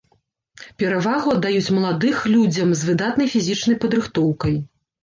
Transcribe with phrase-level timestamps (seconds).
[0.83, 4.63] Перавагу аддаюць маладых людзям з выдатнай фізічнай падрыхтоўкай.